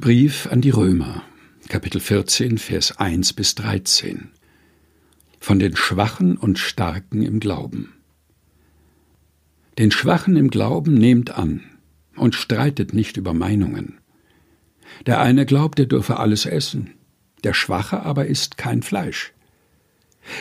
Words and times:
Brief 0.00 0.46
an 0.46 0.60
die 0.60 0.70
Römer, 0.70 1.24
Kapitel 1.68 2.00
14, 2.00 2.58
Vers 2.58 2.98
1 2.98 3.32
bis 3.32 3.56
13. 3.56 4.30
Von 5.40 5.58
den 5.58 5.74
Schwachen 5.74 6.36
und 6.36 6.60
Starken 6.60 7.22
im 7.22 7.40
Glauben. 7.40 7.94
Den 9.76 9.90
Schwachen 9.90 10.36
im 10.36 10.50
Glauben 10.50 10.94
nehmt 10.94 11.32
an 11.32 11.64
und 12.14 12.36
streitet 12.36 12.94
nicht 12.94 13.16
über 13.16 13.34
Meinungen. 13.34 13.98
Der 15.06 15.20
eine 15.20 15.44
glaubt, 15.46 15.80
er 15.80 15.86
dürfe 15.86 16.18
alles 16.18 16.46
essen, 16.46 16.94
der 17.42 17.52
Schwache 17.52 18.02
aber 18.02 18.26
isst 18.26 18.56
kein 18.56 18.82
Fleisch. 18.82 19.32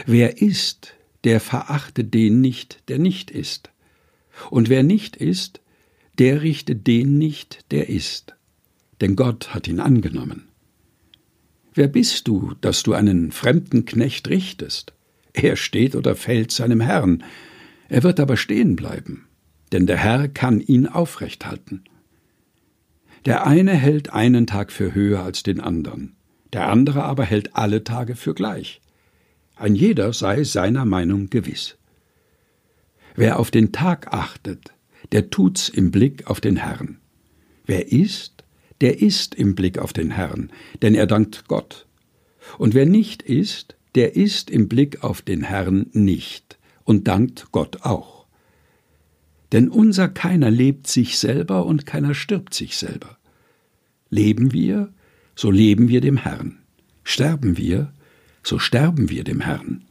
Wer 0.05 0.39
isst, 0.39 0.93
der 1.23 1.39
verachte 1.39 2.03
den 2.03 2.41
nicht, 2.41 2.83
der 2.89 2.99
nicht 2.99 3.31
isst. 3.31 3.71
Und 4.51 4.69
wer 4.69 4.83
nicht 4.83 5.15
isst, 5.15 5.61
der 6.19 6.43
richte 6.43 6.75
den 6.75 7.17
nicht, 7.17 7.65
der 7.71 7.89
isst 7.89 8.36
denn 9.02 9.16
Gott 9.16 9.54
hat 9.54 9.68
ihn 9.68 9.79
angenommen. 9.79 10.48
Wer 11.73 11.88
bist 11.88 12.27
du, 12.27 12.53
dass 12.62 12.84
du 12.84 12.94
einen 12.94 13.31
fremden 13.31 13.85
Knecht 13.85 14.27
richtest? 14.30 14.94
Er 15.34 15.55
steht 15.55 15.95
oder 15.95 16.16
fällt 16.16 16.52
seinem 16.52 16.81
Herrn, 16.81 17.23
er 17.90 18.04
wird 18.04 18.20
aber 18.20 18.38
stehen 18.38 18.76
bleiben, 18.76 19.27
denn 19.71 19.85
der 19.85 19.98
Herr 19.98 20.27
kann 20.27 20.59
ihn 20.59 20.88
aufrecht 20.88 21.45
halten. 21.45 21.84
Der 23.26 23.45
eine 23.45 23.73
hält 23.73 24.13
einen 24.13 24.48
Tag 24.48 24.71
für 24.71 24.95
höher 24.95 25.21
als 25.21 25.43
den 25.43 25.59
anderen, 25.59 26.16
der 26.54 26.70
andere 26.70 27.04
aber 27.04 27.23
hält 27.23 27.55
alle 27.55 27.84
Tage 27.84 28.16
für 28.16 28.34
gleich. 28.34 28.82
Ein 29.55 29.76
jeder 29.76 30.13
sei 30.13 30.43
seiner 30.43 30.85
Meinung 30.85 31.29
gewiss. 31.29 31.77
Wer 33.16 33.40
auf 33.40 33.52
den 33.52 33.71
Tag 33.71 34.13
achtet, 34.13 34.73
der 35.12 35.29
tut's 35.29 35.70
im 35.70 35.91
Blick 35.91 36.27
auf 36.27 36.40
den 36.40 36.57
Herrn. 36.57 36.98
Wer 37.66 37.91
isst, 37.91 38.37
der 38.81 39.02
ist 39.02 39.36
im 39.36 39.55
Blick 39.55 39.77
auf 39.77 39.94
den 39.94 40.12
Herrn, 40.12 40.52
denn 40.81 40.95
er 40.95 41.08
dankt 41.08 41.48
Gott. 41.48 41.88
Und 42.58 42.73
wer 42.73 42.85
nicht 42.85 43.21
ist, 43.21 43.76
der 43.96 44.15
ist 44.15 44.49
im 44.49 44.68
Blick 44.68 45.04
auf 45.04 45.21
den 45.21 45.43
Herrn 45.43 45.88
nicht 45.93 46.57
und 46.84 47.07
dankt 47.07 47.48
Gott 47.51 47.82
auch. 47.82 48.26
Denn 49.51 49.70
unser 49.70 50.10
keiner 50.10 50.51
lebt 50.51 50.88
sich 50.88 51.18
selber 51.18 51.66
und 51.66 51.85
keiner 51.85 52.13
stirbt 52.13 52.54
sich 52.54 52.77
selber. 52.77 53.18
Leben 54.10 54.54
wir, 54.54 54.94
so 55.35 55.51
leben 55.51 55.88
wir 55.88 56.01
dem 56.01 56.18
Herrn. 56.18 56.60
Sterben 57.04 57.57
wir, 57.57 57.94
so 58.44 58.60
sterben 58.60 59.10
wir 59.10 59.23
dem 59.23 59.41
Herrn. 59.41 59.85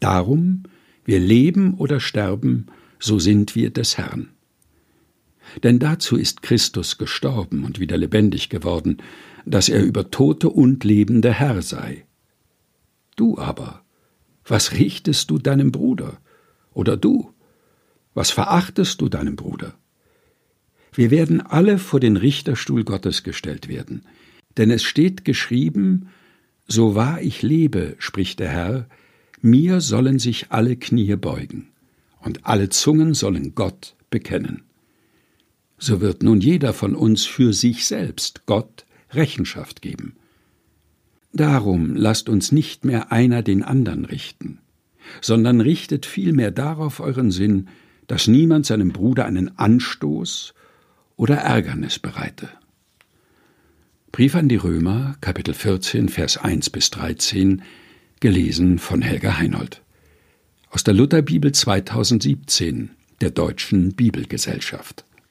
Darum, 0.00 0.64
wir 1.04 1.20
leben 1.20 1.74
oder 1.74 2.00
sterben, 2.00 2.66
so 2.98 3.18
sind 3.18 3.54
wir 3.54 3.70
des 3.70 3.98
Herrn. 3.98 4.30
Denn 5.62 5.78
dazu 5.78 6.16
ist 6.16 6.42
Christus 6.42 6.98
gestorben 6.98 7.64
und 7.64 7.80
wieder 7.80 7.96
lebendig 7.96 8.48
geworden, 8.48 8.98
dass 9.44 9.68
er 9.68 9.82
über 9.82 10.10
Tote 10.10 10.48
und 10.48 10.84
Lebende 10.84 11.32
Herr 11.32 11.62
sei. 11.62 12.04
Du 13.16 13.38
aber, 13.38 13.82
was 14.44 14.72
richtest 14.72 15.30
du 15.30 15.38
deinem 15.38 15.72
Bruder? 15.72 16.18
Oder 16.72 16.96
du, 16.96 17.32
was 18.14 18.30
verachtest 18.30 19.00
du 19.00 19.08
deinem 19.08 19.36
Bruder? 19.36 19.74
Wir 20.92 21.10
werden 21.10 21.40
alle 21.40 21.78
vor 21.78 22.00
den 22.00 22.16
Richterstuhl 22.16 22.84
Gottes 22.84 23.22
gestellt 23.22 23.68
werden, 23.68 24.02
denn 24.56 24.70
es 24.70 24.82
steht 24.82 25.24
geschrieben, 25.24 26.08
so 26.66 26.94
wahr 26.94 27.20
ich 27.20 27.42
lebe, 27.42 27.96
spricht 27.98 28.40
der 28.40 28.48
Herr, 28.48 28.88
mir 29.40 29.80
sollen 29.80 30.18
sich 30.18 30.50
alle 30.50 30.76
Knie 30.76 31.16
beugen, 31.16 31.68
und 32.20 32.46
alle 32.46 32.68
Zungen 32.68 33.14
sollen 33.14 33.54
Gott 33.54 33.94
bekennen 34.10 34.62
so 35.80 36.00
wird 36.00 36.22
nun 36.22 36.40
jeder 36.40 36.72
von 36.72 36.94
uns 36.94 37.24
für 37.24 37.52
sich 37.52 37.86
selbst 37.86 38.46
Gott 38.46 38.84
Rechenschaft 39.10 39.82
geben. 39.82 40.14
Darum 41.32 41.96
lasst 41.96 42.28
uns 42.28 42.52
nicht 42.52 42.84
mehr 42.84 43.10
einer 43.10 43.42
den 43.42 43.62
anderen 43.62 44.04
richten, 44.04 44.58
sondern 45.20 45.60
richtet 45.60 46.06
vielmehr 46.06 46.50
darauf 46.50 47.00
euren 47.00 47.30
Sinn, 47.30 47.68
dass 48.06 48.28
niemand 48.28 48.66
seinem 48.66 48.90
Bruder 48.90 49.24
einen 49.24 49.56
Anstoß 49.56 50.54
oder 51.16 51.36
Ärgernis 51.36 51.98
bereite. 51.98 52.48
Brief 54.12 54.34
an 54.34 54.48
die 54.48 54.56
Römer, 54.56 55.16
Kapitel 55.20 55.54
14, 55.54 56.08
Vers 56.08 56.36
1 56.36 56.70
bis 56.70 56.90
13, 56.90 57.62
gelesen 58.18 58.78
von 58.78 59.00
Helga 59.00 59.38
Heinold. 59.38 59.82
Aus 60.68 60.84
der 60.84 60.94
Lutherbibel 60.94 61.52
2017, 61.52 62.90
der 63.20 63.30
Deutschen 63.30 63.94
Bibelgesellschaft. 63.94 65.04